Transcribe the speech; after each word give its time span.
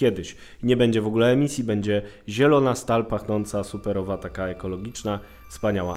kiedyś. 0.00 0.36
Nie 0.62 0.76
będzie 0.76 1.00
w 1.00 1.06
ogóle 1.06 1.32
emisji, 1.32 1.64
będzie 1.64 2.02
zielona 2.28 2.74
stal 2.74 3.06
pachnąca, 3.06 3.64
superowa, 3.64 4.18
taka 4.18 4.46
ekologiczna, 4.46 5.20
wspaniała. 5.50 5.94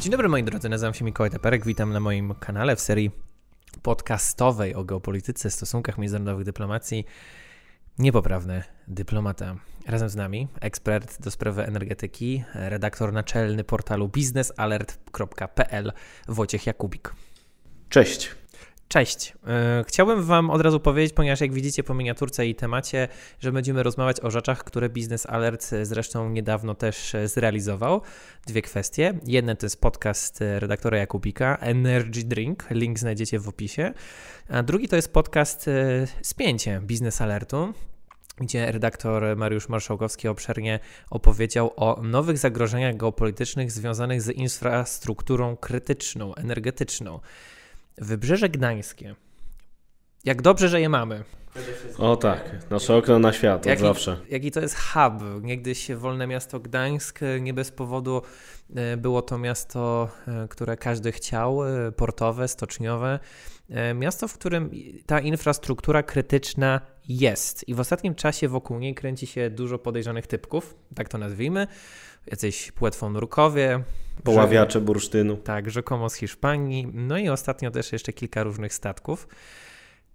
Dzień 0.00 0.10
dobry 0.10 0.28
moi 0.28 0.44
drodzy, 0.44 0.68
nazywam 0.68 0.94
się 0.94 1.04
Mikołaj 1.04 1.30
Teperek, 1.30 1.66
witam 1.66 1.92
na 1.92 2.00
moim 2.00 2.34
kanale 2.40 2.76
w 2.76 2.80
serii 2.80 3.10
podcastowej 3.82 4.74
o 4.74 4.84
geopolityce, 4.84 5.50
stosunkach 5.50 5.98
międzynarodowych, 5.98 6.44
dyplomacji. 6.44 7.04
Niepoprawny 7.98 8.62
dyplomata. 8.88 9.56
Razem 9.86 10.08
z 10.08 10.16
nami 10.16 10.48
ekspert 10.60 11.22
do 11.22 11.30
sprawy 11.30 11.66
energetyki, 11.66 12.44
redaktor 12.54 13.12
naczelny 13.12 13.64
portalu 13.64 14.08
biznesalert.pl 14.08 15.92
Wojciech 16.28 16.66
Jakubik. 16.66 17.12
Cześć. 17.88 18.43
Cześć. 18.94 19.32
E, 19.46 19.84
chciałbym 19.88 20.22
Wam 20.22 20.50
od 20.50 20.60
razu 20.60 20.80
powiedzieć, 20.80 21.12
ponieważ 21.12 21.40
jak 21.40 21.52
widzicie 21.52 21.84
po 21.84 21.94
miniaturce 21.94 22.46
i 22.46 22.54
temacie, 22.54 23.08
że 23.40 23.52
będziemy 23.52 23.82
rozmawiać 23.82 24.20
o 24.20 24.30
rzeczach, 24.30 24.64
które 24.64 24.88
Business 24.88 25.26
Alert 25.26 25.70
zresztą 25.82 26.30
niedawno 26.30 26.74
też 26.74 27.16
zrealizował. 27.24 28.02
Dwie 28.46 28.62
kwestie. 28.62 29.18
Jedna 29.26 29.54
to 29.54 29.66
jest 29.66 29.80
podcast 29.80 30.40
redaktora 30.58 30.98
Jakubika, 30.98 31.56
Energy 31.60 32.24
Drink, 32.24 32.66
link 32.70 32.98
znajdziecie 32.98 33.38
w 33.38 33.48
opisie. 33.48 33.92
A 34.48 34.62
drugi 34.62 34.88
to 34.88 34.96
jest 34.96 35.12
podcast 35.12 35.68
e, 35.68 36.06
Spięcie 36.22 36.80
Business 36.80 37.20
Alertu 37.20 37.72
gdzie 38.38 38.72
redaktor 38.72 39.36
Mariusz 39.36 39.68
Marszałkowski 39.68 40.28
obszernie 40.28 40.80
opowiedział 41.10 41.72
o 41.76 42.02
nowych 42.02 42.38
zagrożeniach 42.38 42.96
geopolitycznych 42.96 43.72
związanych 43.72 44.22
z 44.22 44.30
infrastrukturą 44.30 45.56
krytyczną, 45.56 46.34
energetyczną. 46.34 47.20
Wybrzeże 47.98 48.48
Gdańskie. 48.48 49.14
Jak 50.24 50.42
dobrze, 50.42 50.68
że 50.68 50.80
je 50.80 50.88
mamy. 50.88 51.24
O 51.98 52.16
tak, 52.16 52.70
nasze 52.70 52.96
okno 52.96 53.18
na 53.18 53.32
świat, 53.32 53.60
od 53.60 53.66
jaki, 53.66 53.82
zawsze. 53.82 54.20
Jaki 54.30 54.50
to 54.50 54.60
jest 54.60 54.76
hub. 54.76 55.42
Niegdyś 55.42 55.92
wolne 55.92 56.26
miasto 56.26 56.60
Gdańsk, 56.60 57.20
nie 57.40 57.54
bez 57.54 57.70
powodu 57.70 58.22
e, 58.74 58.96
było 58.96 59.22
to 59.22 59.38
miasto, 59.38 60.08
e, 60.28 60.48
które 60.48 60.76
każdy 60.76 61.12
chciał, 61.12 61.64
e, 61.64 61.92
portowe, 61.92 62.48
stoczniowe. 62.48 63.18
Miasto, 63.94 64.28
w 64.28 64.34
którym 64.34 64.70
ta 65.06 65.20
infrastruktura 65.20 66.02
krytyczna 66.02 66.80
jest. 67.08 67.68
I 67.68 67.74
w 67.74 67.80
ostatnim 67.80 68.14
czasie 68.14 68.48
wokół 68.48 68.78
niej 68.78 68.94
kręci 68.94 69.26
się 69.26 69.50
dużo 69.50 69.78
podejrzanych 69.78 70.26
typków, 70.26 70.76
tak 70.94 71.08
to 71.08 71.18
nazwijmy. 71.18 71.66
Jacyś 72.26 72.72
płetwonurkowie, 72.72 73.84
Poławiacze 74.22 74.80
bursztynu. 74.80 75.36
Tak, 75.36 75.70
rzekomo 75.70 76.10
z 76.10 76.14
Hiszpanii. 76.14 76.88
No 76.94 77.18
i 77.18 77.28
ostatnio 77.28 77.70
też 77.70 77.92
jeszcze 77.92 78.12
kilka 78.12 78.42
różnych 78.42 78.74
statków. 78.74 79.28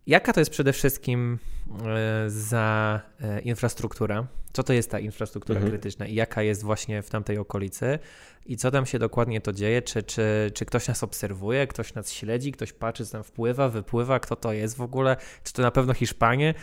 Jaka 0.08 0.34
to 0.34 0.42
jest 0.42 0.52
przede 0.52 0.74
wszystkim 0.74 1.40
e, 1.86 2.30
za 2.30 3.00
e, 3.22 3.40
infrastruktura? 3.40 4.28
Co 4.54 4.64
to 4.64 4.74
jest 4.74 4.92
ta 4.92 5.00
infrastruktura 5.00 5.58
mhm. 5.58 5.72
krytyczna 5.72 6.08
i 6.08 6.16
jaka 6.16 6.42
jest 6.42 6.64
właśnie 6.64 7.02
w 7.02 7.10
tamtej 7.10 7.38
okolicy? 7.38 8.00
I 8.46 8.58
co 8.58 8.72
tam 8.72 8.86
się 8.86 9.00
dokładnie 9.00 9.42
to 9.42 9.54
dzieje? 9.54 9.82
Czy, 9.82 10.04
czy, 10.04 10.52
czy 10.54 10.66
ktoś 10.66 10.88
nas 10.88 11.04
obserwuje, 11.04 11.68
ktoś 11.68 11.94
nas 11.94 12.12
śledzi, 12.12 12.52
ktoś 12.52 12.74
patrzy, 12.74 13.06
co 13.06 13.12
tam 13.12 13.24
wpływa, 13.24 13.70
wypływa, 13.70 14.20
kto 14.20 14.36
to 14.36 14.54
jest 14.54 14.78
w 14.78 14.82
ogóle? 14.82 15.18
Czy 15.44 15.54
to 15.54 15.62
na 15.62 15.72
pewno 15.72 15.94
Hiszpanie? 15.94 16.54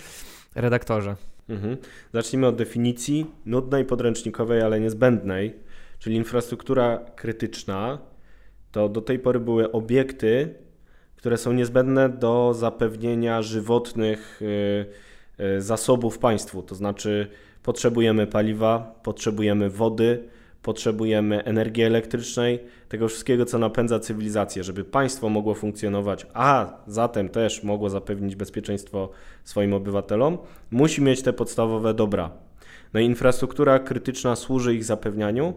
Redaktorze. 0.55 1.17
Mhm. 1.49 1.77
Zacznijmy 2.13 2.47
od 2.47 2.57
definicji 2.57 3.27
nudnej, 3.47 3.85
podręcznikowej, 3.85 4.63
ale 4.63 4.81
niezbędnej 4.81 5.55
czyli 5.99 6.17
infrastruktura 6.17 7.01
krytyczna, 7.17 7.99
to 8.73 8.89
do 8.89 9.01
tej 9.01 9.19
pory 9.19 9.41
były 9.41 9.73
obiekty, 9.73 10.55
które 11.17 11.37
są 11.37 11.53
niezbędne 11.53 12.09
do 12.09 12.55
zapewnienia 12.55 13.43
żywotnych 13.43 14.43
y, 14.43 14.87
y, 15.57 15.63
zasobów 15.63 16.19
państwu. 16.19 16.63
To 16.63 16.75
znaczy, 16.75 17.29
potrzebujemy 17.63 18.27
paliwa, 18.27 19.01
potrzebujemy 19.03 19.71
wody, 19.71 20.29
potrzebujemy 20.63 21.45
energii 21.45 21.83
elektrycznej, 21.83 22.61
tego 22.89 23.09
wszystkiego, 23.09 23.45
co 23.45 23.59
napędza 23.59 23.99
cywilizację, 24.01 24.65
żeby 24.65 24.85
państwo 24.85 25.29
mogło 25.29 25.55
funkcjonować, 25.55 26.27
a 26.35 26.77
zatem 26.87 27.29
też 27.29 27.63
mogło 27.63 27.91
zapewnić 27.91 28.37
bezpieczeństwo 28.37 29.11
swoim 29.45 29.75
obywatelom, 29.75 30.39
musi 30.71 31.03
mieć 31.03 31.23
te 31.23 31.33
podstawowe 31.33 31.95
dobra. 31.95 32.31
No 32.95 33.01
i 33.01 33.05
infrastruktura 33.05 33.79
krytyczna 33.79 34.37
służy 34.37 34.75
ich 34.75 34.85
zapewnianiu, 34.85 35.55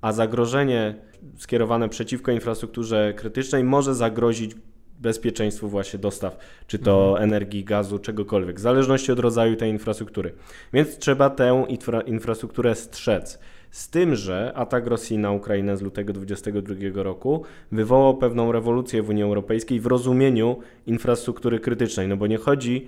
a 0.00 0.12
zagrożenie 0.12 0.94
skierowane 1.36 1.88
przeciwko 1.88 2.32
infrastrukturze 2.32 3.14
krytycznej 3.16 3.64
może 3.64 3.94
zagrozić 3.94 4.54
bezpieczeństwu 4.98 5.68
właśnie 5.68 5.98
dostaw, 5.98 6.38
czy 6.66 6.78
to 6.78 7.08
mhm. 7.08 7.24
energii, 7.24 7.64
gazu, 7.64 7.98
czegokolwiek, 7.98 8.56
w 8.56 8.60
zależności 8.60 9.12
od 9.12 9.18
rodzaju 9.18 9.56
tej 9.56 9.70
infrastruktury. 9.70 10.32
Więc 10.72 10.98
trzeba 10.98 11.30
tę 11.30 11.64
infra 11.68 12.00
infrastrukturę 12.00 12.74
strzec. 12.74 13.38
Z 13.70 13.90
tym, 13.90 14.16
że 14.16 14.52
atak 14.54 14.86
Rosji 14.86 15.18
na 15.18 15.32
Ukrainę 15.32 15.76
z 15.76 15.82
lutego 15.82 16.12
2022 16.12 17.02
roku 17.02 17.44
wywołał 17.72 18.16
pewną 18.16 18.52
rewolucję 18.52 19.02
w 19.02 19.08
Unii 19.08 19.22
Europejskiej 19.22 19.80
w 19.80 19.86
rozumieniu 19.86 20.56
infrastruktury 20.86 21.60
krytycznej, 21.60 22.08
no 22.08 22.16
bo 22.16 22.26
nie 22.26 22.38
chodzi 22.38 22.86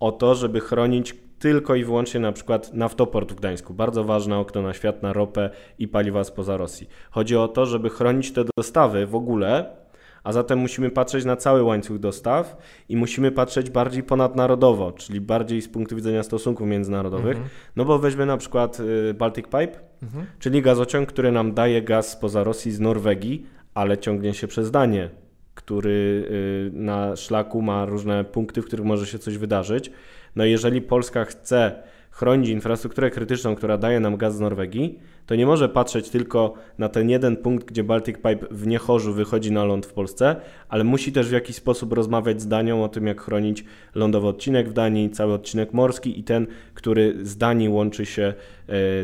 o 0.00 0.12
to, 0.12 0.34
żeby 0.34 0.60
chronić 0.60 1.14
tylko 1.38 1.74
i 1.74 1.84
wyłącznie 1.84 2.20
na 2.20 2.32
przykład 2.32 2.74
naftoport 2.74 3.32
w 3.32 3.34
Gdańsku. 3.34 3.74
Bardzo 3.74 4.04
ważne 4.04 4.38
okno 4.38 4.62
na 4.62 4.74
świat, 4.74 5.02
na 5.02 5.12
ropę 5.12 5.50
i 5.78 5.88
paliwa 5.88 6.24
spoza 6.24 6.56
Rosji. 6.56 6.88
Chodzi 7.10 7.36
o 7.36 7.48
to, 7.48 7.66
żeby 7.66 7.90
chronić 7.90 8.32
te 8.32 8.44
dostawy 8.56 9.06
w 9.06 9.14
ogóle, 9.14 9.76
a 10.24 10.32
zatem 10.32 10.58
musimy 10.58 10.90
patrzeć 10.90 11.24
na 11.24 11.36
cały 11.36 11.62
łańcuch 11.62 11.98
dostaw 11.98 12.56
i 12.88 12.96
musimy 12.96 13.32
patrzeć 13.32 13.70
bardziej 13.70 14.02
ponadnarodowo, 14.02 14.92
czyli 14.92 15.20
bardziej 15.20 15.62
z 15.62 15.68
punktu 15.68 15.96
widzenia 15.96 16.22
stosunków 16.22 16.68
międzynarodowych. 16.68 17.36
Mhm. 17.36 17.48
No 17.76 17.84
bo 17.84 17.98
weźmy 17.98 18.26
na 18.26 18.36
przykład 18.36 18.80
y, 18.80 19.14
Baltic 19.14 19.44
Pipe, 19.44 19.80
mhm. 20.02 20.26
czyli 20.38 20.62
gazociąg, 20.62 21.08
który 21.08 21.32
nam 21.32 21.54
daje 21.54 21.82
gaz 21.82 22.10
spoza 22.10 22.44
Rosji 22.44 22.72
z 22.72 22.80
Norwegii, 22.80 23.46
ale 23.74 23.98
ciągnie 23.98 24.34
się 24.34 24.46
przez 24.46 24.70
Danię, 24.70 25.10
który 25.58 26.24
y, 26.70 26.70
na 26.72 27.16
szlaku 27.16 27.62
ma 27.62 27.84
różne 27.84 28.24
punkty, 28.24 28.62
w 28.62 28.66
których 28.66 28.86
może 28.86 29.06
się 29.06 29.18
coś 29.18 29.38
wydarzyć. 29.38 29.90
No 30.36 30.44
jeżeli 30.44 30.82
Polska 30.82 31.24
chce 31.24 31.82
chronić 32.18 32.48
infrastrukturę 32.48 33.10
krytyczną, 33.10 33.54
która 33.54 33.78
daje 33.78 34.00
nam 34.00 34.16
gaz 34.16 34.36
z 34.36 34.40
Norwegii, 34.40 34.98
to 35.26 35.34
nie 35.34 35.46
może 35.46 35.68
patrzeć 35.68 36.10
tylko 36.10 36.54
na 36.78 36.88
ten 36.88 37.10
jeden 37.10 37.36
punkt, 37.36 37.66
gdzie 37.66 37.84
Baltic 37.84 38.16
Pipe 38.16 38.46
w 38.50 38.66
Niechorzu 38.66 39.12
wychodzi 39.12 39.52
na 39.52 39.64
ląd 39.64 39.86
w 39.86 39.92
Polsce, 39.92 40.36
ale 40.68 40.84
musi 40.84 41.12
też 41.12 41.28
w 41.28 41.32
jakiś 41.32 41.56
sposób 41.56 41.92
rozmawiać 41.92 42.40
z 42.40 42.48
Danią 42.48 42.84
o 42.84 42.88
tym, 42.88 43.06
jak 43.06 43.20
chronić 43.20 43.64
lądowy 43.94 44.26
odcinek 44.26 44.68
w 44.68 44.72
Danii, 44.72 45.10
cały 45.10 45.32
odcinek 45.32 45.72
morski 45.72 46.20
i 46.20 46.24
ten, 46.24 46.46
który 46.74 47.14
z 47.22 47.36
Danii 47.36 47.68
łączy 47.68 48.06
się 48.06 48.22
e, 48.22 48.34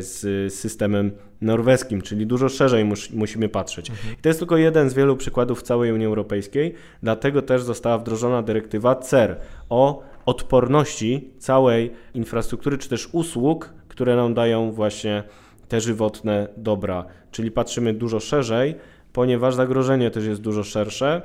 z 0.01 0.53
systemem 0.53 1.11
norweskim, 1.41 2.01
czyli 2.01 2.27
dużo 2.27 2.49
szerzej 2.49 2.85
mus, 2.85 3.11
musimy 3.11 3.49
patrzeć. 3.49 3.89
Mhm. 3.89 4.13
I 4.13 4.21
to 4.21 4.29
jest 4.29 4.39
tylko 4.39 4.57
jeden 4.57 4.89
z 4.89 4.93
wielu 4.93 5.17
przykładów 5.17 5.59
w 5.59 5.63
całej 5.63 5.91
Unii 5.91 6.05
Europejskiej, 6.05 6.73
dlatego 7.03 7.41
też 7.41 7.63
została 7.63 7.97
wdrożona 7.97 8.41
dyrektywa 8.41 8.95
CER 8.95 9.37
o 9.69 10.03
odporności 10.25 11.29
całej 11.39 11.91
infrastruktury 12.13 12.77
czy 12.77 12.89
też 12.89 13.09
usług, 13.11 13.73
które 13.87 14.15
nam 14.15 14.33
dają 14.33 14.71
właśnie 14.71 15.23
te 15.67 15.81
żywotne 15.81 16.47
dobra. 16.57 17.05
Czyli 17.31 17.51
patrzymy 17.51 17.93
dużo 17.93 18.19
szerzej, 18.19 18.75
ponieważ 19.13 19.55
zagrożenie 19.55 20.11
też 20.11 20.25
jest 20.25 20.41
dużo 20.41 20.63
szersze. 20.63 21.21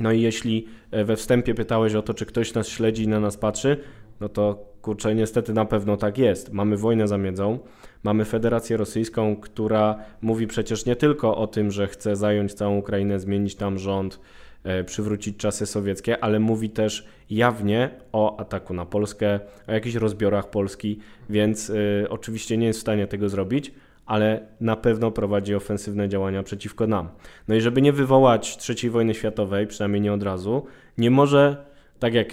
No 0.00 0.12
i 0.12 0.20
jeśli 0.20 0.66
e, 0.90 1.04
we 1.04 1.16
wstępie 1.16 1.54
pytałeś 1.54 1.94
o 1.94 2.02
to, 2.02 2.14
czy 2.14 2.26
ktoś 2.26 2.54
nas 2.54 2.68
śledzi 2.68 3.02
i 3.02 3.08
na 3.08 3.20
nas 3.20 3.36
patrzy, 3.36 3.76
no 4.20 4.28
to 4.28 4.64
kurczę, 4.82 5.14
niestety 5.14 5.52
na 5.52 5.64
pewno 5.64 5.96
tak 5.96 6.18
jest. 6.18 6.52
Mamy 6.52 6.76
wojnę 6.76 7.08
za 7.08 7.18
miedzą, 7.18 7.58
mamy 8.02 8.24
Federację 8.24 8.76
Rosyjską, 8.76 9.36
która 9.36 9.98
mówi 10.20 10.46
przecież 10.46 10.86
nie 10.86 10.96
tylko 10.96 11.36
o 11.36 11.46
tym, 11.46 11.70
że 11.70 11.86
chce 11.86 12.16
zająć 12.16 12.54
całą 12.54 12.76
Ukrainę, 12.76 13.20
zmienić 13.20 13.54
tam 13.54 13.78
rząd, 13.78 14.20
przywrócić 14.86 15.36
czasy 15.36 15.66
sowieckie, 15.66 16.24
ale 16.24 16.40
mówi 16.40 16.70
też 16.70 17.06
jawnie 17.30 17.90
o 18.12 18.40
ataku 18.40 18.74
na 18.74 18.86
Polskę, 18.86 19.40
o 19.68 19.72
jakichś 19.72 19.94
rozbiorach 19.94 20.50
Polski, 20.50 20.98
więc 21.30 21.70
y, 21.70 22.06
oczywiście 22.10 22.56
nie 22.56 22.66
jest 22.66 22.78
w 22.78 22.82
stanie 22.82 23.06
tego 23.06 23.28
zrobić, 23.28 23.72
ale 24.06 24.46
na 24.60 24.76
pewno 24.76 25.10
prowadzi 25.10 25.54
ofensywne 25.54 26.08
działania 26.08 26.42
przeciwko 26.42 26.86
nam. 26.86 27.08
No 27.48 27.54
i 27.54 27.60
żeby 27.60 27.82
nie 27.82 27.92
wywołać 27.92 28.70
III 28.70 28.90
wojny 28.90 29.14
światowej, 29.14 29.66
przynajmniej 29.66 30.00
nie 30.00 30.12
od 30.12 30.22
razu, 30.22 30.66
nie 30.98 31.10
może, 31.10 31.64
tak 31.98 32.14
jak 32.14 32.32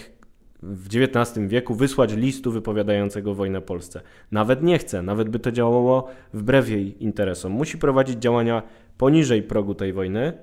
w 0.64 0.88
XIX 0.88 1.48
wieku, 1.48 1.76
wysłać 1.76 2.14
listu 2.14 2.52
wypowiadającego 2.52 3.36
wojnę 3.36 3.62
Polsce. 3.62 4.02
Nawet 4.31 4.64
nie 4.64 4.78
chce, 4.78 5.02
nawet 5.02 5.30
by 5.30 5.40
to 5.40 5.52
działało 5.52 6.08
wbrew 6.34 6.70
jej 6.70 7.04
interesom. 7.04 7.52
Musi 7.52 7.78
prowadzić 7.78 8.18
działania 8.18 8.64
poniżej 8.98 9.44
progu 9.44 9.76
tej 9.76 9.94
wojny, 9.94 10.34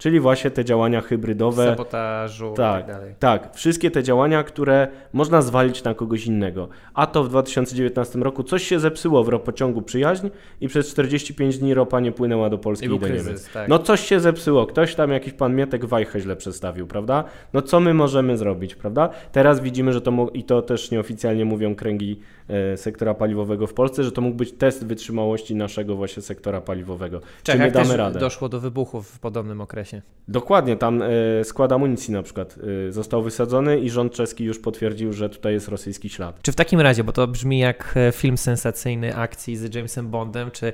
Czyli 0.00 0.20
właśnie 0.20 0.50
te 0.50 0.64
działania 0.64 1.00
hybrydowe. 1.00 1.66
Sabotażu 1.66 2.52
tak, 2.56 2.84
i 2.84 2.86
tak 2.86 2.96
dalej. 2.96 3.14
Tak, 3.18 3.54
wszystkie 3.56 3.90
te 3.90 4.02
działania, 4.02 4.42
które 4.42 4.88
można 5.12 5.42
zwalić 5.42 5.84
na 5.84 5.94
kogoś 5.94 6.26
innego. 6.26 6.68
A 6.94 7.06
to 7.06 7.24
w 7.24 7.28
2019 7.28 8.18
roku 8.18 8.42
coś 8.42 8.62
się 8.62 8.80
zepsuło 8.80 9.24
w 9.24 9.28
ropociągu 9.28 9.82
Przyjaźń 9.82 10.28
i 10.60 10.68
przez 10.68 10.90
45 10.90 11.58
dni 11.58 11.74
ropa 11.74 12.00
nie 12.00 12.12
płynęła 12.12 12.50
do 12.50 12.58
Polski 12.58 12.86
I 12.86 12.88
i, 12.88 12.98
do 12.98 13.06
kryzys, 13.06 13.26
Niemiec. 13.26 13.52
tak. 13.52 13.68
No 13.68 13.78
coś 13.78 14.00
się 14.00 14.20
zepsuło, 14.20 14.66
ktoś 14.66 14.94
tam, 14.94 15.10
jakiś 15.10 15.32
pan 15.32 15.54
Mietek 15.54 15.84
Wajchę 15.84 16.20
źle 16.20 16.36
przedstawił, 16.36 16.86
prawda? 16.86 17.24
No 17.52 17.62
co 17.62 17.80
my 17.80 17.94
możemy 17.94 18.36
zrobić, 18.36 18.74
prawda? 18.74 19.08
Teraz 19.32 19.60
widzimy, 19.60 19.92
że 19.92 20.00
to, 20.00 20.10
mo- 20.10 20.30
i 20.34 20.44
to 20.44 20.62
też 20.62 20.90
nieoficjalnie 20.90 21.44
mówią 21.44 21.74
kręgi 21.74 22.20
e, 22.48 22.76
sektora 22.76 23.14
paliwowego 23.14 23.66
w 23.66 23.74
Polsce, 23.74 24.04
że 24.04 24.12
to 24.12 24.20
mógł 24.20 24.36
być 24.36 24.52
test 24.52 24.86
wytrzymałości 24.86 25.54
naszego 25.56 25.96
właśnie 25.96 26.22
sektora 26.22 26.60
paliwowego. 26.60 27.20
Czy 27.42 27.58
my 27.58 27.70
damy 27.70 27.96
radę? 27.96 28.20
doszło 28.20 28.48
do 28.48 28.60
wybuchów 28.60 29.08
w 29.08 29.18
podobnym 29.18 29.60
okresie. 29.60 29.89
Dokładnie, 30.30 30.76
tam 30.76 31.02
e, 31.02 31.08
skład 31.44 31.72
amunicji 31.72 32.12
na 32.12 32.22
przykład 32.22 32.56
e, 32.88 32.92
został 32.92 33.22
wysadzony 33.22 33.80
i 33.80 33.90
rząd 33.90 34.12
czeski 34.12 34.44
już 34.44 34.58
potwierdził, 34.58 35.12
że 35.12 35.30
tutaj 35.30 35.52
jest 35.52 35.68
rosyjski 35.68 36.08
ślad. 36.08 36.42
Czy 36.42 36.52
w 36.52 36.56
takim 36.56 36.80
razie, 36.80 37.04
bo 37.04 37.12
to 37.12 37.26
brzmi 37.26 37.58
jak 37.58 37.94
e, 37.96 38.12
film 38.12 38.38
sensacyjny 38.38 39.16
akcji 39.16 39.56
z 39.56 39.74
Jamesem 39.74 40.08
Bondem, 40.10 40.50
czy 40.50 40.72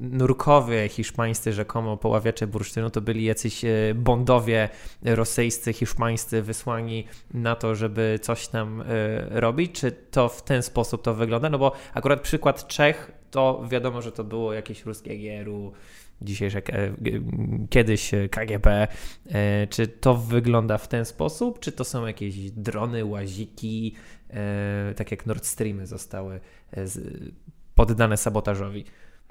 nurkowie 0.00 0.88
hiszpańscy, 0.88 1.52
rzekomo 1.52 1.96
poławiacze 1.96 2.46
bursztynu, 2.46 2.90
to 2.90 3.00
byli 3.00 3.24
jacyś 3.24 3.64
bondowie 3.94 4.68
rosyjscy, 5.02 5.72
hiszpańscy 5.72 6.42
wysłani 6.42 7.06
na 7.34 7.56
to, 7.56 7.74
żeby 7.74 8.18
coś 8.22 8.48
tam 8.48 8.82
robić? 9.30 9.72
Czy 9.72 9.92
to 9.92 10.28
w 10.28 10.42
ten 10.42 10.62
sposób 10.62 11.02
to 11.02 11.14
wygląda? 11.14 11.50
No 11.50 11.58
bo 11.58 11.72
akurat 11.94 12.20
przykład 12.20 12.66
Czech, 12.66 13.12
to 13.36 13.62
wiadomo, 13.68 14.02
że 14.02 14.12
to 14.12 14.24
było 14.24 14.52
jakieś 14.52 14.84
ruskie 14.84 15.18
GRU, 15.18 15.72
dzisiejsze, 16.22 16.58
e, 16.58 16.92
kiedyś 17.70 18.14
e, 18.14 18.28
KGB. 18.28 18.88
E, 19.28 19.66
Czy 19.66 19.86
to 19.86 20.14
wygląda 20.14 20.78
w 20.78 20.88
ten 20.88 21.04
sposób, 21.04 21.58
czy 21.58 21.72
to 21.72 21.84
są 21.84 22.06
jakieś 22.06 22.50
drony, 22.50 23.04
łaziki, 23.04 23.94
tak 24.96 25.10
jak 25.10 25.26
Nord 25.26 25.44
Streamy 25.44 25.86
zostały 25.86 26.40
poddane 27.74 28.16
sabotażowi? 28.16 28.84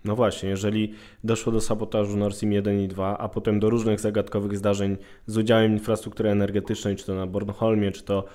No 0.03 0.15
właśnie, 0.15 0.49
jeżeli 0.49 0.93
doszło 1.23 1.51
do 1.51 1.61
sabotażu 1.61 2.17
Nord 2.17 2.35
Stream 2.35 2.53
1 2.53 2.79
i 2.79 2.87
2, 2.87 3.17
a 3.17 3.29
potem 3.29 3.59
do 3.59 3.69
różnych 3.69 3.99
zagadkowych 3.99 4.57
zdarzeń 4.57 4.97
z 5.25 5.37
udziałem 5.37 5.71
infrastruktury 5.71 6.29
energetycznej, 6.29 6.95
czy 6.95 7.05
to 7.05 7.15
na 7.15 7.27
Bornholmie, 7.27 7.91
czy 7.91 8.03
to 8.03 8.25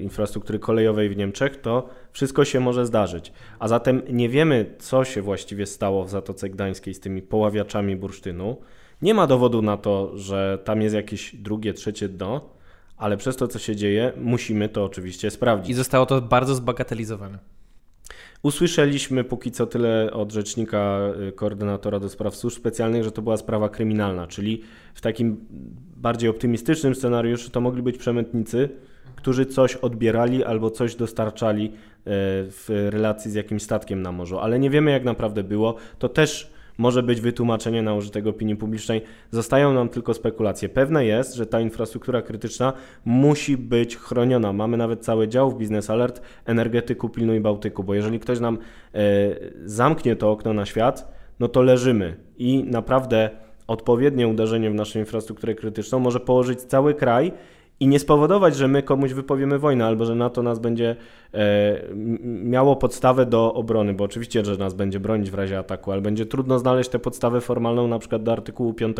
infrastruktury 0.00 0.58
kolejowej 0.58 1.08
w 1.08 1.16
Niemczech, 1.16 1.60
to 1.60 1.88
wszystko 2.12 2.44
się 2.44 2.60
może 2.60 2.86
zdarzyć. 2.86 3.32
A 3.58 3.68
zatem 3.68 4.02
nie 4.10 4.28
wiemy, 4.28 4.74
co 4.78 5.04
się 5.04 5.22
właściwie 5.22 5.66
stało 5.66 6.04
w 6.04 6.10
Zatoce 6.10 6.50
Gdańskiej 6.50 6.94
z 6.94 7.00
tymi 7.00 7.22
poławiaczami 7.22 7.96
bursztynu. 7.96 8.56
Nie 9.02 9.14
ma 9.14 9.26
dowodu 9.26 9.62
na 9.62 9.76
to, 9.76 10.18
że 10.18 10.58
tam 10.64 10.82
jest 10.82 10.94
jakieś 10.94 11.36
drugie, 11.36 11.74
trzecie 11.74 12.08
dno, 12.08 12.48
ale 12.96 13.16
przez 13.16 13.36
to, 13.36 13.48
co 13.48 13.58
się 13.58 13.76
dzieje, 13.76 14.12
musimy 14.16 14.68
to 14.68 14.84
oczywiście 14.84 15.30
sprawdzić. 15.30 15.70
I 15.70 15.74
zostało 15.74 16.06
to 16.06 16.20
bardzo 16.20 16.54
zbagatelizowane. 16.54 17.38
Usłyszeliśmy 18.42 19.24
póki 19.24 19.50
co 19.50 19.66
tyle 19.66 20.10
od 20.12 20.32
rzecznika 20.32 21.00
y, 21.28 21.32
koordynatora 21.32 22.00
do 22.00 22.08
spraw 22.08 22.36
służb 22.36 22.56
specjalnych, 22.56 23.04
że 23.04 23.12
to 23.12 23.22
była 23.22 23.36
sprawa 23.36 23.68
kryminalna, 23.68 24.26
czyli 24.26 24.62
w 24.94 25.00
takim 25.00 25.46
bardziej 25.96 26.30
optymistycznym 26.30 26.94
scenariuszu 26.94 27.50
to 27.50 27.60
mogli 27.60 27.82
być 27.82 27.98
przemytnicy, 27.98 28.68
którzy 29.16 29.46
coś 29.46 29.76
odbierali 29.76 30.44
albo 30.44 30.70
coś 30.70 30.94
dostarczali 30.94 31.66
y, 31.66 31.70
w 32.50 32.88
relacji 32.90 33.30
z 33.30 33.34
jakimś 33.34 33.62
statkiem 33.62 34.02
na 34.02 34.12
morzu, 34.12 34.38
ale 34.38 34.58
nie 34.58 34.70
wiemy 34.70 34.90
jak 34.90 35.04
naprawdę 35.04 35.44
było. 35.44 35.74
To 35.98 36.08
też 36.08 36.52
może 36.78 37.02
być 37.02 37.20
wytłumaczenie 37.20 37.82
na 37.82 37.94
użytek 37.94 38.26
opinii 38.26 38.56
publicznej. 38.56 39.02
Zostają 39.30 39.72
nam 39.72 39.88
tylko 39.88 40.14
spekulacje. 40.14 40.68
Pewne 40.68 41.04
jest, 41.04 41.34
że 41.34 41.46
ta 41.46 41.60
infrastruktura 41.60 42.22
krytyczna 42.22 42.72
musi 43.04 43.56
być 43.56 43.96
chroniona. 43.96 44.52
Mamy 44.52 44.76
nawet 44.76 45.04
cały 45.04 45.28
dział 45.28 45.50
w 45.50 45.58
Business 45.58 45.90
Alert 45.90 46.22
energetyku 46.46 47.08
pilnuj 47.08 47.40
Bałtyku, 47.40 47.84
bo 47.84 47.94
jeżeli 47.94 48.20
ktoś 48.20 48.40
nam 48.40 48.58
e, 48.94 48.98
zamknie 49.64 50.16
to 50.16 50.30
okno 50.30 50.52
na 50.52 50.66
świat, 50.66 51.12
no 51.40 51.48
to 51.48 51.62
leżymy 51.62 52.16
i 52.38 52.64
naprawdę 52.64 53.30
odpowiednie 53.66 54.28
uderzenie 54.28 54.70
w 54.70 54.74
naszą 54.74 54.98
infrastrukturę 54.98 55.54
krytyczną 55.54 55.98
może 55.98 56.20
położyć 56.20 56.60
cały 56.60 56.94
kraj 56.94 57.32
i 57.82 57.86
nie 57.86 57.98
spowodować, 57.98 58.56
że 58.56 58.68
my 58.68 58.82
komuś 58.82 59.12
wypowiemy 59.12 59.58
wojnę, 59.58 59.86
albo 59.86 60.04
że 60.04 60.14
NATO 60.14 60.42
nas 60.42 60.58
będzie 60.58 60.96
e, 61.34 61.82
miało 62.44 62.76
podstawę 62.76 63.26
do 63.26 63.54
obrony, 63.54 63.94
bo 63.94 64.04
oczywiście, 64.04 64.44
że 64.44 64.56
nas 64.56 64.74
będzie 64.74 65.00
bronić 65.00 65.30
w 65.30 65.34
razie 65.34 65.58
ataku, 65.58 65.92
ale 65.92 66.00
będzie 66.00 66.26
trudno 66.26 66.58
znaleźć 66.58 66.90
tę 66.90 66.98
podstawę 66.98 67.40
formalną 67.40 67.88
na 67.88 67.98
przykład 67.98 68.22
do 68.22 68.32
artykułu 68.32 68.74
5, 68.74 68.96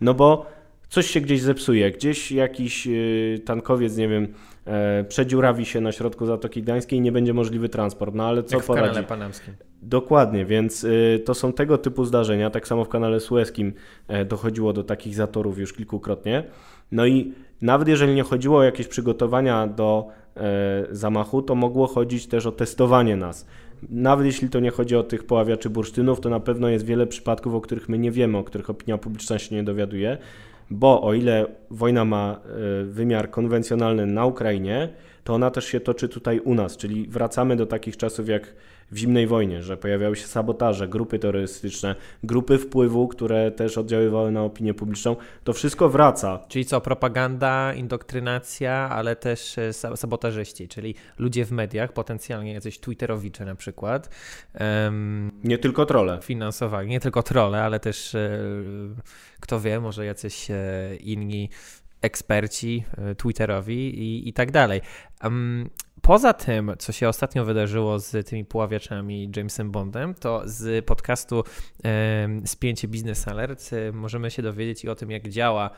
no 0.00 0.14
bo 0.14 0.46
coś 0.90 1.06
się 1.06 1.20
gdzieś 1.20 1.40
zepsuje, 1.40 1.90
gdzieś 1.90 2.32
jakiś 2.32 2.86
y, 2.86 3.40
tankowiec, 3.44 3.96
nie 3.96 4.08
wiem, 4.08 4.28
e, 4.66 5.04
przedziurawi 5.04 5.64
się 5.66 5.80
na 5.80 5.92
środku 5.92 6.26
Zatoki 6.26 6.62
Gdańskiej 6.62 6.98
i 6.98 7.02
nie 7.02 7.12
będzie 7.12 7.34
możliwy 7.34 7.68
transport, 7.68 8.14
no 8.14 8.24
ale 8.28 8.42
co 8.42 8.56
jak 8.56 8.64
w 8.64 8.66
poradzi? 8.66 8.88
kanale 8.88 9.06
panamskim. 9.06 9.54
Dokładnie, 9.82 10.44
więc 10.44 10.84
y, 10.84 11.22
to 11.24 11.34
są 11.34 11.52
tego 11.52 11.78
typu 11.78 12.04
zdarzenia. 12.04 12.50
Tak 12.50 12.68
samo 12.68 12.84
w 12.84 12.88
kanale 12.88 13.20
Suezkim 13.20 13.72
e, 14.08 14.24
dochodziło 14.24 14.72
do 14.72 14.84
takich 14.84 15.14
zatorów 15.14 15.58
już 15.58 15.72
kilkukrotnie. 15.72 16.44
No 16.92 17.06
i 17.06 17.32
nawet 17.60 17.88
jeżeli 17.88 18.14
nie 18.14 18.22
chodziło 18.22 18.58
o 18.58 18.62
jakieś 18.62 18.88
przygotowania 18.88 19.66
do 19.66 20.08
e, 20.36 20.86
zamachu, 20.90 21.42
to 21.42 21.54
mogło 21.54 21.86
chodzić 21.86 22.26
też 22.26 22.46
o 22.46 22.52
testowanie 22.52 23.16
nas. 23.16 23.46
Nawet 23.88 24.26
jeśli 24.26 24.48
to 24.48 24.60
nie 24.60 24.70
chodzi 24.70 24.96
o 24.96 25.02
tych 25.02 25.24
poławiaczy 25.24 25.70
bursztynów, 25.70 26.20
to 26.20 26.30
na 26.30 26.40
pewno 26.40 26.68
jest 26.68 26.84
wiele 26.84 27.06
przypadków, 27.06 27.54
o 27.54 27.60
których 27.60 27.88
my 27.88 27.98
nie 27.98 28.10
wiemy, 28.10 28.38
o 28.38 28.44
których 28.44 28.70
opinia 28.70 28.98
publiczna 28.98 29.38
się 29.38 29.54
nie 29.54 29.62
dowiaduje, 29.62 30.18
bo 30.70 31.02
o 31.02 31.14
ile 31.14 31.46
wojna 31.70 32.04
ma 32.04 32.40
e, 32.44 32.84
wymiar 32.84 33.30
konwencjonalny 33.30 34.06
na 34.06 34.26
Ukrainie, 34.26 34.88
to 35.24 35.34
ona 35.34 35.50
też 35.50 35.64
się 35.64 35.80
toczy 35.80 36.08
tutaj 36.08 36.40
u 36.40 36.54
nas, 36.54 36.76
czyli 36.76 37.08
wracamy 37.08 37.56
do 37.56 37.66
takich 37.66 37.96
czasów 37.96 38.28
jak 38.28 38.54
w 38.90 38.96
zimnej 38.96 39.26
wojnie, 39.26 39.62
że 39.62 39.76
pojawiały 39.76 40.16
się 40.16 40.26
sabotaże, 40.26 40.88
grupy 40.88 41.18
terrorystyczne, 41.18 41.94
grupy 42.22 42.58
wpływu, 42.58 43.08
które 43.08 43.50
też 43.50 43.78
oddziaływały 43.78 44.30
na 44.32 44.42
opinię 44.42 44.74
publiczną. 44.74 45.16
To 45.44 45.52
wszystko 45.52 45.88
wraca. 45.88 46.38
Czyli 46.48 46.64
co, 46.64 46.80
propaganda, 46.80 47.74
indoktrynacja, 47.74 48.72
ale 48.92 49.16
też 49.16 49.58
e, 49.58 49.70
sa- 49.72 49.96
sabotażyści, 49.96 50.68
czyli 50.68 50.94
ludzie 51.18 51.44
w 51.44 51.52
mediach, 51.52 51.92
potencjalnie 51.92 52.52
jacyś 52.52 52.78
twitterowicze 52.78 53.44
na 53.44 53.54
przykład, 53.54 54.10
em, 54.54 55.30
Nie 55.44 55.58
tylko 55.58 55.86
trole. 55.86 56.18
finansowali, 56.22 56.88
nie 56.88 57.00
tylko 57.00 57.22
trolle, 57.22 57.62
ale 57.62 57.80
też 57.80 58.14
e, 58.14 58.30
kto 59.40 59.60
wie, 59.60 59.80
może 59.80 60.04
jacyś 60.06 60.50
e, 60.50 60.56
inni 61.00 61.48
eksperci 62.02 62.84
twitterowi 63.16 63.98
i, 63.98 64.28
i 64.28 64.32
tak 64.32 64.50
dalej. 64.50 64.80
Em, 65.20 65.70
Poza 66.10 66.32
tym, 66.32 66.72
co 66.78 66.92
się 66.92 67.08
ostatnio 67.08 67.44
wydarzyło 67.44 67.98
z 67.98 68.28
tymi 68.28 68.44
puławiaczami 68.44 69.30
Jamesem 69.36 69.70
Bondem, 69.70 70.14
to 70.14 70.42
z 70.44 70.84
podcastu 70.84 71.44
Spięcie 72.46 72.88
Business 72.88 73.28
Alert 73.28 73.70
e, 73.72 73.92
możemy 73.92 74.30
się 74.30 74.42
dowiedzieć 74.42 74.84
i 74.84 74.88
o 74.88 74.94
tym, 74.94 75.10
jak 75.10 75.28
działa 75.28 75.70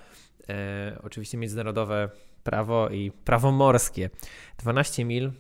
e, 0.49 0.99
oczywiście 1.03 1.39
międzynarodowe 1.39 2.09
prawo 2.45 2.89
i 2.89 3.11
prawo 3.11 3.53
morskie. 3.53 4.11
12 4.59 5.05
mil 5.05 5.31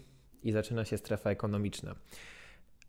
i 0.43 0.53
zaczyna 0.53 0.85
się 0.85 0.99
strefa 0.99 1.31
ekonomiczna. 1.31 1.95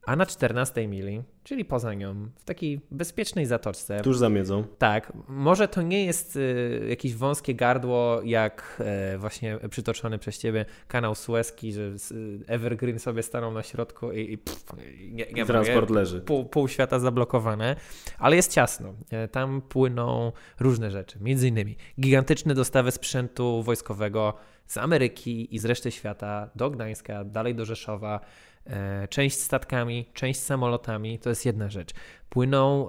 A 0.05 0.15
na 0.15 0.25
14 0.25 0.87
mili, 0.87 1.23
czyli 1.43 1.65
poza 1.65 1.93
nią, 1.93 2.29
w 2.35 2.43
takiej 2.43 2.81
bezpiecznej 2.91 3.45
zatoczce, 3.45 4.01
Tuż 4.01 4.17
za 4.17 4.29
miedzą. 4.29 4.63
tak, 4.77 5.13
może 5.27 5.67
to 5.67 5.81
nie 5.81 6.05
jest 6.05 6.35
y, 6.35 6.85
jakieś 6.89 7.15
wąskie 7.15 7.55
gardło, 7.55 8.21
jak 8.23 8.81
e, 8.85 9.17
właśnie 9.17 9.59
przytoczony 9.69 10.19
przez 10.19 10.37
ciebie 10.39 10.65
kanał 10.87 11.15
Suezki, 11.15 11.73
że 11.73 11.87
s- 11.87 12.13
Evergreen 12.47 12.99
sobie 12.99 13.23
stanął 13.23 13.51
na 13.51 13.63
środku 13.63 14.11
i, 14.11 14.31
i 14.33 14.37
pff, 14.37 14.63
nie, 15.11 15.25
nie 15.33 15.45
Transport 15.45 15.89
nie? 15.89 15.95
leży. 15.95 16.21
Pół, 16.21 16.45
pół 16.45 16.67
świata 16.67 16.99
zablokowane, 16.99 17.75
ale 18.17 18.35
jest 18.35 18.51
ciasno. 18.51 18.93
E, 19.11 19.27
Tam 19.27 19.61
płyną 19.61 20.31
różne 20.59 20.91
rzeczy, 20.91 21.19
między 21.21 21.47
innymi 21.47 21.75
gigantyczne 22.01 22.53
dostawy 22.53 22.91
sprzętu 22.91 23.63
wojskowego 23.63 24.33
z 24.67 24.77
Ameryki 24.77 25.55
i 25.55 25.59
z 25.59 25.65
reszty 25.65 25.91
świata 25.91 26.49
do 26.55 26.69
Gdańska, 26.69 27.23
dalej 27.23 27.55
do 27.55 27.65
Rzeszowa. 27.65 28.19
E, 28.67 29.07
Część 29.07 29.39
statkami, 29.39 30.05
część 30.13 30.39
samolotami, 30.39 31.19
to 31.19 31.29
jest 31.29 31.45
jedna 31.45 31.69
rzecz. 31.69 31.93
Płyną 32.29 32.87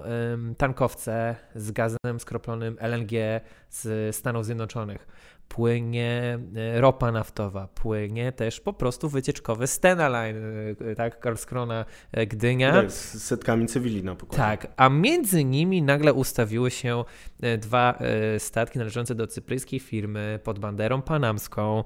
tankowce 0.57 1.35
z 1.55 1.71
gazem 1.71 2.19
skroplonym 2.19 2.77
LNG 2.79 3.11
z 3.69 4.15
Stanów 4.15 4.45
Zjednoczonych. 4.45 5.07
Płynie 5.47 6.39
e, 6.55 6.81
ropa 6.81 7.11
naftowa, 7.11 7.67
płynie 7.67 8.31
też 8.31 8.59
po 8.59 8.73
prostu 8.73 9.09
wycieczkowy 9.09 9.67
Stena 9.67 10.07
Line, 10.09 10.37
e, 10.91 10.95
tak, 10.95 11.19
Karlskrona, 11.19 11.85
Gdynia. 12.27 12.71
Tak, 12.73 12.91
z 12.91 13.23
setkami 13.23 13.67
cywili 13.67 14.03
na 14.03 14.15
pokładzie. 14.15 14.43
Tak, 14.43 14.67
a 14.77 14.89
między 14.89 15.43
nimi 15.43 15.81
nagle 15.81 16.13
ustawiły 16.13 16.71
się 16.71 17.03
dwa 17.57 17.99
statki 18.37 18.79
należące 18.79 19.15
do 19.15 19.27
cypryjskiej 19.27 19.79
firmy 19.79 20.39
pod 20.43 20.59
banderą 20.59 21.01
panamską. 21.01 21.83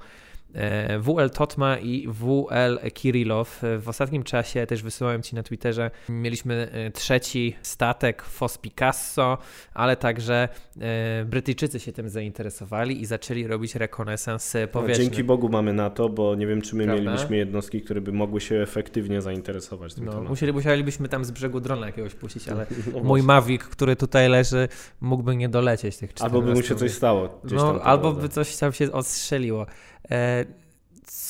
E, 0.53 0.99
WL 0.99 1.29
Totma 1.29 1.77
i 1.77 2.07
WL 2.07 2.91
Kirillow. 2.93 3.61
W 3.79 3.89
ostatnim 3.89 4.23
czasie 4.23 4.65
też 4.65 4.83
wysyłałem 4.83 5.21
Ci 5.21 5.35
na 5.35 5.43
Twitterze. 5.43 5.91
Mieliśmy 6.09 6.69
e, 6.71 6.91
trzeci 6.91 7.55
statek 7.61 8.21
Fos 8.23 8.57
Picasso, 8.57 9.37
ale 9.73 9.95
także 9.95 10.49
e, 10.81 11.25
Brytyjczycy 11.25 11.79
się 11.79 11.91
tym 11.91 12.09
zainteresowali 12.09 13.01
i 13.01 13.05
zaczęli 13.05 13.47
robić 13.47 13.75
rekonesans 13.75 14.53
powietrzny. 14.71 15.03
No, 15.03 15.09
dzięki 15.09 15.23
Bogu 15.23 15.49
mamy 15.49 15.73
na 15.73 15.89
to, 15.89 16.09
bo 16.09 16.35
nie 16.35 16.47
wiem, 16.47 16.61
czy 16.61 16.75
my 16.75 16.83
Prawda? 16.83 17.03
mielibyśmy 17.03 17.37
jednostki, 17.37 17.81
które 17.81 18.01
by 18.01 18.11
mogły 18.11 18.41
się 18.41 18.55
efektywnie 18.55 19.21
zainteresować 19.21 19.93
tym 19.93 20.05
no, 20.05 20.11
tematem. 20.11 20.29
Musieli, 20.29 20.53
musielibyśmy 20.53 21.09
tam 21.09 21.25
z 21.25 21.31
brzegu 21.31 21.59
drona 21.59 21.85
jakiegoś 21.85 22.15
puścić, 22.15 22.49
ale 22.49 22.65
no 22.93 22.99
mój 23.03 23.23
Mavic, 23.23 23.63
który 23.63 23.95
tutaj 23.95 24.29
leży, 24.29 24.67
mógłby 25.01 25.35
nie 25.35 25.49
dolecieć 25.49 25.97
tych 25.97 26.13
14 26.13 26.35
Albo 26.35 26.47
by 26.47 26.55
mu 26.55 26.67
się 26.67 26.75
coś 26.75 26.91
stało. 26.91 27.41
No, 27.51 27.81
albo 27.81 28.13
by 28.13 28.29
coś 28.29 28.57
tam 28.57 28.73
się 28.73 28.91
odstrzeliło. 28.91 29.65
E, 30.11 30.45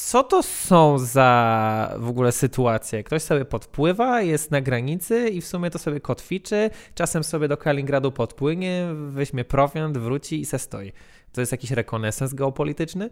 co 0.09 0.23
to 0.23 0.43
są 0.43 0.97
za 0.97 1.93
w 1.97 2.09
ogóle 2.09 2.31
sytuacje? 2.31 3.03
Ktoś 3.03 3.21
sobie 3.21 3.45
podpływa, 3.45 4.21
jest 4.21 4.51
na 4.51 4.61
granicy 4.61 5.29
i 5.29 5.41
w 5.41 5.47
sumie 5.47 5.69
to 5.69 5.79
sobie 5.79 5.99
kotwiczy, 5.99 6.69
czasem 6.95 7.23
sobie 7.23 7.47
do 7.47 7.57
Kaliningradu 7.57 8.11
podpłynie, 8.11 8.87
weźmie 9.07 9.45
prowiant, 9.45 9.97
wróci 9.97 10.41
i 10.41 10.45
se 10.45 10.59
stoi. 10.59 10.91
To 11.33 11.41
jest 11.41 11.51
jakiś 11.51 11.71
rekonesans 11.71 12.33
geopolityczny? 12.33 13.09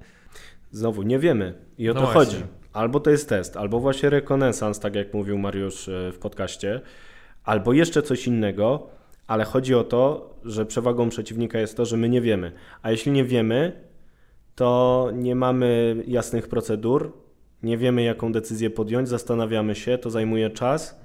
Znowu, 0.72 1.04
nie 1.04 1.20
wiemy 1.20 1.54
i 1.78 1.90
o 1.90 1.94
no 1.94 2.02
to 2.02 2.12
właśnie. 2.12 2.34
chodzi. 2.34 2.46
Albo 2.74 3.00
to 3.00 3.10
jest 3.10 3.30
test, 3.30 3.58
albo 3.58 3.80
właśnie 3.80 4.10
rekonesans, 4.10 4.80
tak 4.80 4.96
jak 4.96 5.14
mówił 5.14 5.38
Mariusz 5.38 5.90
e, 5.90 6.12
w 6.12 6.20
podcaście, 6.20 6.82
albo 7.44 7.74
jeszcze 7.74 8.02
coś 8.02 8.28
innego, 8.28 8.88
ale 9.28 9.44
chodzi 9.44 9.76
o 9.76 9.84
to, 9.84 10.34
że 10.44 10.66
przewagą 10.66 11.10
przeciwnika 11.10 11.60
jest 11.60 11.78
to, 11.78 11.86
że 11.86 11.98
my 11.98 12.10
nie 12.10 12.22
wiemy. 12.22 12.52
A 12.82 12.92
jeśli 12.92 13.12
nie 13.12 13.24
wiemy, 13.24 13.88
to 14.58 15.10
nie 15.14 15.36
mamy 15.36 15.96
jasnych 16.08 16.48
procedur, 16.48 17.14
nie 17.64 17.78
wiemy 17.78 18.04
jaką 18.04 18.32
decyzję 18.32 18.70
podjąć, 18.70 19.10
zastanawiamy 19.10 19.76
się, 19.76 19.98
to 19.98 20.10
zajmuje 20.10 20.50
czas, 20.50 21.00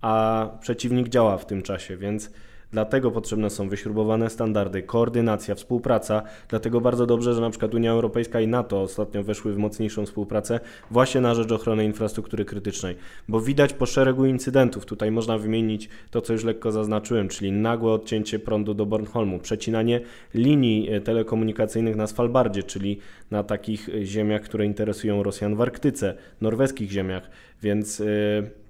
a 0.00 0.48
przeciwnik 0.60 1.08
działa 1.08 1.38
w 1.38 1.46
tym 1.46 1.62
czasie, 1.62 1.96
więc 1.96 2.30
Dlatego 2.74 3.10
potrzebne 3.10 3.50
są 3.50 3.68
wyśrubowane 3.68 4.30
standardy, 4.30 4.82
koordynacja, 4.82 5.54
współpraca. 5.54 6.22
Dlatego 6.48 6.80
bardzo 6.80 7.06
dobrze, 7.06 7.34
że 7.34 7.40
na 7.40 7.50
przykład 7.50 7.74
Unia 7.74 7.90
Europejska 7.90 8.40
i 8.40 8.48
NATO 8.48 8.82
ostatnio 8.82 9.22
weszły 9.22 9.52
w 9.52 9.58
mocniejszą 9.58 10.06
współpracę 10.06 10.60
właśnie 10.90 11.20
na 11.20 11.34
rzecz 11.34 11.52
ochrony 11.52 11.84
infrastruktury 11.84 12.44
krytycznej. 12.44 12.96
Bo 13.28 13.40
widać 13.40 13.72
po 13.72 13.86
szeregu 13.86 14.26
incydentów, 14.26 14.86
tutaj 14.86 15.10
można 15.10 15.38
wymienić 15.38 15.88
to, 16.10 16.20
co 16.20 16.32
już 16.32 16.44
lekko 16.44 16.72
zaznaczyłem, 16.72 17.28
czyli 17.28 17.52
nagłe 17.52 17.92
odcięcie 17.92 18.38
prądu 18.38 18.74
do 18.74 18.86
Bornholmu, 18.86 19.38
przecinanie 19.38 20.00
linii 20.34 20.90
e, 20.92 21.00
telekomunikacyjnych 21.00 21.96
na 21.96 22.06
Svalbardzie, 22.06 22.62
czyli 22.62 22.98
na 23.30 23.42
takich 23.42 23.88
ziemiach, 24.02 24.42
które 24.42 24.66
interesują 24.66 25.22
Rosjan 25.22 25.56
w 25.56 25.60
Arktyce, 25.60 26.14
norweskich 26.40 26.90
ziemiach, 26.90 27.30
więc... 27.62 27.98
Yy 27.98 28.63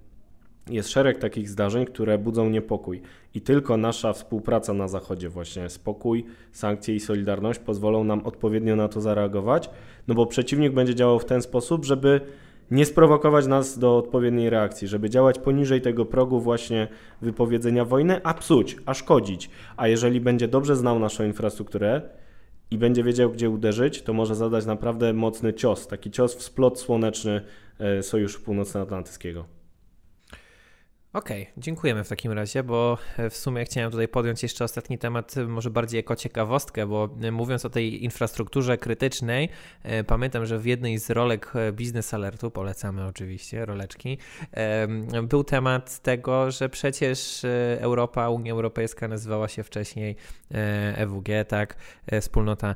jest 0.71 0.89
szereg 0.89 1.19
takich 1.19 1.49
zdarzeń, 1.49 1.87
które 1.87 2.19
budzą 2.19 2.51
niepokój. 2.51 3.03
I 3.35 3.41
tylko 3.41 3.77
nasza 3.77 4.13
współpraca 4.13 4.75
na 4.75 4.89
Zachodzie, 4.89 5.29
właśnie 5.29 5.71
spokój, 5.71 6.25
sankcje 6.53 6.95
i 6.95 7.01
solidarność 7.01 7.61
pozwolą 7.61 8.05
nam 8.05 8.27
odpowiednio 8.27 8.77
na 8.77 8.89
to 8.89 9.01
zareagować, 9.01 9.71
no 10.09 10.15
bo 10.15 10.27
przeciwnik 10.27 10.73
będzie 10.73 10.95
działał 10.95 11.19
w 11.19 11.25
ten 11.25 11.43
sposób, 11.43 11.85
żeby 11.85 12.21
nie 12.71 12.87
sprowokować 12.87 13.47
nas 13.47 13.79
do 13.79 13.97
odpowiedniej 13.97 14.51
reakcji, 14.51 14.89
żeby 14.89 15.11
działać 15.11 15.39
poniżej 15.39 15.81
tego 15.81 16.05
progu 16.05 16.41
właśnie 16.41 16.89
wypowiedzenia 17.23 17.85
wojny, 17.85 18.21
a 18.25 18.35
psuć, 18.35 18.77
a 18.87 18.95
szkodzić. 18.95 19.51
A 19.77 19.89
jeżeli 19.89 20.21
będzie 20.21 20.49
dobrze 20.49 20.77
znał 20.77 20.99
naszą 20.99 21.25
infrastrukturę 21.25 22.03
i 22.71 22.79
będzie 22.79 23.03
wiedział, 23.03 23.31
gdzie 23.31 23.51
uderzyć, 23.51 24.03
to 24.03 24.13
może 24.13 24.35
zadać 24.35 24.67
naprawdę 24.67 25.13
mocny 25.13 25.55
cios, 25.55 25.87
taki 25.87 26.11
cios 26.11 26.35
w 26.35 26.43
splot 26.43 26.79
słoneczny 26.79 27.41
e, 27.79 28.03
Sojuszu 28.03 28.41
Północnoatlantyckiego. 28.41 29.64
Okej, 31.15 31.43
okay, 31.43 31.53
dziękujemy 31.57 32.05
w 32.05 32.09
takim 32.09 32.33
razie, 32.33 32.63
bo 32.63 32.99
e, 33.17 33.31
w 33.31 33.37
sumie 33.37 33.65
chciałem 33.65 33.91
tutaj 33.91 34.09
podjąć 34.09 34.43
jeszcze 34.43 34.65
ostatni 34.65 34.99
temat, 34.99 35.35
może 35.49 35.71
bardziej 35.71 35.99
jako 35.99 36.17
ciekawostkę, 36.17 36.87
bo 36.87 37.09
e, 37.23 37.31
mówiąc 37.31 37.65
o 37.65 37.71
tej 37.71 38.05
infrastrukturze 38.05 38.79
krytycznej, 38.79 39.49
e, 39.83 40.05
pamiętam, 40.05 40.47
że 40.47 40.59
w 40.59 40.67
jednej 40.67 40.99
z 40.99 41.11
rolek 41.11 41.53
Business 41.73 42.15
Alertu, 42.15 42.51
polecamy 42.51 43.07
oczywiście 43.07 43.67
roleczki, 43.67 44.19
był 45.23 45.45
temat 45.45 45.99
tego, 45.99 46.51
że 46.51 46.69
przecież 46.69 47.43
Europa, 47.79 48.29
Unia 48.29 48.53
Europejska 48.53 49.09
nazywała 49.09 49.49
się 49.49 49.63
wcześniej 49.63 50.17
EWG, 50.97 51.29
tak, 51.49 51.77
Wspólnota 52.21 52.75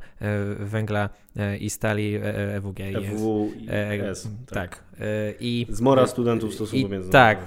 Węgla 0.59 1.11
i 1.61 1.71
Stali 1.71 2.15
EWG. 2.55 2.81
EWS, 3.69 4.29
tak. 4.47 4.55
tak. 4.55 4.85
I, 5.41 5.67
Zmora 5.71 6.07
studentów 6.07 6.55
stosunków 6.55 6.91
międzynarodowych. 6.91 7.47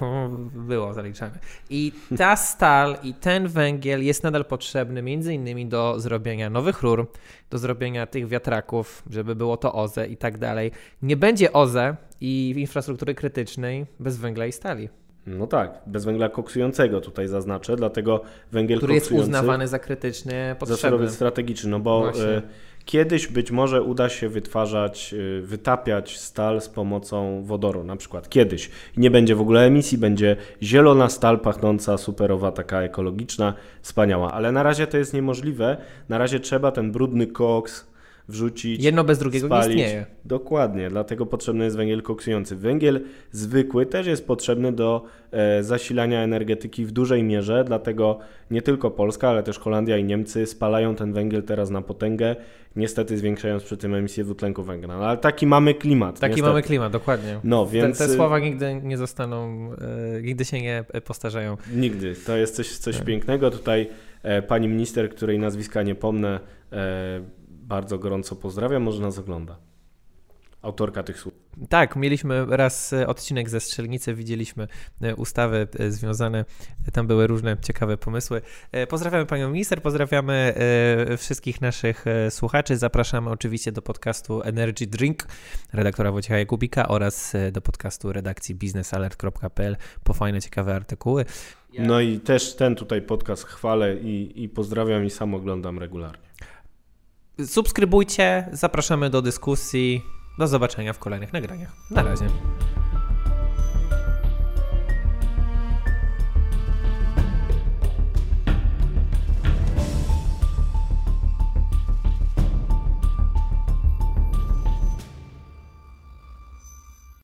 było 0.54 0.81
było 0.82 0.94
zaliczane. 0.94 1.38
I 1.70 1.92
ta 2.18 2.36
stal 2.36 2.96
i 3.02 3.14
ten 3.14 3.48
węgiel 3.48 4.04
jest 4.04 4.22
nadal 4.22 4.44
potrzebny 4.44 5.02
między 5.02 5.34
innymi 5.34 5.66
do 5.66 6.00
zrobienia 6.00 6.50
nowych 6.50 6.82
rur, 6.82 7.06
do 7.50 7.58
zrobienia 7.58 8.06
tych 8.06 8.28
wiatraków, 8.28 9.02
żeby 9.10 9.34
było 9.34 9.56
to 9.56 9.72
OZE 9.72 10.06
i 10.06 10.16
tak 10.16 10.38
dalej. 10.38 10.70
Nie 11.02 11.16
będzie 11.16 11.52
OZE 11.52 11.96
i 12.20 12.54
infrastruktury 12.56 13.14
krytycznej 13.14 13.86
bez 14.00 14.16
węgla 14.16 14.46
i 14.46 14.52
stali. 14.52 14.88
No 15.26 15.46
tak, 15.46 15.82
bez 15.86 16.04
węgla 16.04 16.28
koksującego 16.28 17.00
tutaj 17.00 17.28
zaznaczę, 17.28 17.76
dlatego 17.76 18.22
węgiel 18.52 18.78
Który 18.78 18.94
koksujący... 18.94 19.14
jest 19.14 19.28
uznawany 19.28 19.68
za 19.68 19.78
krytyczny 19.78 20.56
potrzebny. 20.58 21.08
Za 21.08 21.14
strategiczny, 21.14 21.70
no 21.70 21.80
bo... 21.80 22.00
Właśnie. 22.00 22.42
Kiedyś 22.84 23.26
być 23.26 23.50
może 23.50 23.82
uda 23.82 24.08
się 24.08 24.28
wytwarzać, 24.28 25.14
y, 25.14 25.42
wytapiać 25.42 26.18
stal 26.18 26.60
z 26.60 26.68
pomocą 26.68 27.42
wodoru, 27.44 27.84
na 27.84 27.96
przykład 27.96 28.28
kiedyś. 28.28 28.70
Nie 28.96 29.10
będzie 29.10 29.34
w 29.34 29.40
ogóle 29.40 29.60
emisji, 29.60 29.98
będzie 29.98 30.36
zielona 30.62 31.08
stal 31.08 31.40
pachnąca, 31.40 31.98
superowa, 31.98 32.52
taka 32.52 32.82
ekologiczna, 32.82 33.54
wspaniała. 33.82 34.32
Ale 34.32 34.52
na 34.52 34.62
razie 34.62 34.86
to 34.86 34.98
jest 34.98 35.14
niemożliwe. 35.14 35.76
Na 36.08 36.18
razie 36.18 36.40
trzeba 36.40 36.72
ten 36.72 36.92
brudny 36.92 37.26
koks, 37.26 37.91
wrzucić. 38.28 38.84
Jedno 38.84 39.04
bez 39.04 39.18
drugiego 39.18 39.46
spalić. 39.46 39.76
nie 39.76 39.82
istnieje. 39.82 40.06
Dokładnie, 40.24 40.90
dlatego 40.90 41.26
potrzebny 41.26 41.64
jest 41.64 41.76
węgiel 41.76 42.02
koksujący. 42.02 42.56
Węgiel 42.56 43.00
zwykły 43.30 43.86
też 43.86 44.06
jest 44.06 44.26
potrzebny 44.26 44.72
do 44.72 45.04
e, 45.30 45.62
zasilania 45.62 46.22
energetyki 46.22 46.84
w 46.84 46.92
dużej 46.92 47.22
mierze, 47.22 47.64
dlatego 47.64 48.18
nie 48.50 48.62
tylko 48.62 48.90
Polska, 48.90 49.28
ale 49.28 49.42
też 49.42 49.58
Holandia 49.58 49.98
i 49.98 50.04
Niemcy 50.04 50.46
spalają 50.46 50.94
ten 50.94 51.12
węgiel 51.12 51.42
teraz 51.42 51.70
na 51.70 51.82
potęgę, 51.82 52.36
niestety 52.76 53.18
zwiększając 53.18 53.62
przy 53.62 53.76
tym 53.76 53.94
emisję 53.94 54.24
dwutlenku 54.24 54.62
węgla. 54.62 54.98
No, 54.98 55.04
ale 55.04 55.18
taki 55.18 55.46
mamy 55.46 55.74
klimat. 55.74 56.20
Taki 56.20 56.30
niestety. 56.30 56.48
mamy 56.48 56.62
klimat, 56.62 56.92
dokładnie. 56.92 57.40
No, 57.44 57.66
więc... 57.66 57.98
te, 57.98 58.06
te 58.06 58.14
słowa 58.14 58.38
nigdy 58.38 58.80
nie 58.82 58.96
zostaną, 58.96 59.70
e, 60.18 60.22
nigdy 60.22 60.44
się 60.44 60.60
nie 60.60 60.84
postarzają. 61.04 61.56
Nigdy. 61.74 62.14
To 62.26 62.36
jest 62.36 62.56
coś, 62.56 62.68
coś 62.68 62.96
tak. 62.96 63.04
pięknego. 63.04 63.50
Tutaj 63.50 63.88
e, 64.22 64.42
pani 64.42 64.68
minister, 64.68 65.10
której 65.10 65.38
nazwiska 65.38 65.82
nie 65.82 65.94
pomnę, 65.94 66.40
e, 66.72 67.41
bardzo 67.62 67.98
gorąco 67.98 68.36
pozdrawiam, 68.36 68.82
może 68.82 69.02
nas 69.02 69.18
ogląda. 69.18 69.56
Autorka 70.62 71.02
tych 71.02 71.18
słów. 71.18 71.34
Tak, 71.68 71.96
mieliśmy 71.96 72.46
raz 72.48 72.92
e, 72.92 73.06
odcinek 73.06 73.50
ze 73.50 73.60
Strzelnicy, 73.60 74.14
widzieliśmy 74.14 74.68
e, 75.00 75.16
ustawy 75.16 75.68
e, 75.78 75.90
związane, 75.90 76.44
tam 76.92 77.06
były 77.06 77.26
różne 77.26 77.56
ciekawe 77.62 77.96
pomysły. 77.96 78.42
Pozdrawiamy 78.88 79.26
panią 79.26 79.50
minister, 79.50 79.82
pozdrawiamy 79.82 80.54
wszystkich 81.18 81.60
naszych 81.60 82.04
słuchaczy, 82.30 82.76
zapraszamy 82.76 83.30
oczywiście 83.30 83.72
do 83.72 83.82
podcastu 83.82 84.42
Energy 84.42 84.86
Drink 84.86 85.26
redaktora 85.72 86.12
Wojciecha 86.12 86.38
Jakubika 86.38 86.88
oraz 86.88 87.32
do 87.52 87.60
podcastu 87.60 88.12
redakcji 88.12 88.54
biznesalert.pl 88.54 89.76
po 90.04 90.12
fajne, 90.12 90.40
ciekawe 90.40 90.74
artykuły. 90.74 91.24
No 91.78 92.00
i 92.00 92.20
też 92.20 92.56
ten 92.56 92.74
tutaj 92.74 93.02
podcast 93.02 93.44
chwalę 93.44 93.96
i, 93.96 94.42
i 94.42 94.48
pozdrawiam 94.48 95.04
i 95.04 95.10
sam 95.10 95.34
oglądam 95.34 95.78
regularnie. 95.78 96.31
Subskrybujcie, 97.46 98.48
zapraszamy 98.52 99.10
do 99.10 99.22
dyskusji. 99.22 100.02
Do 100.38 100.48
zobaczenia 100.48 100.92
w 100.92 100.98
kolejnych 100.98 101.32
nagraniach. 101.32 101.72
Na 101.90 102.02
razie. 102.02 102.28